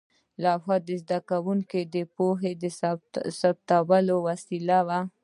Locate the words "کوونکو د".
1.29-1.95